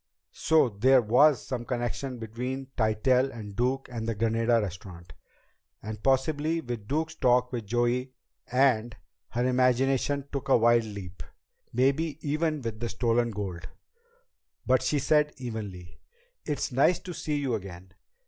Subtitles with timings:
[0.33, 5.13] So there was some connection between Tytell and Duke and the Granada Restaurant
[5.83, 8.13] and possibly with Duke's talk with Joey,
[8.51, 8.95] and
[9.29, 11.21] her imagination took a wild leap
[11.71, 13.69] maybe even with the stolen gold!
[14.65, 15.99] But she said evenly:
[16.45, 17.93] "It's nice to see you again.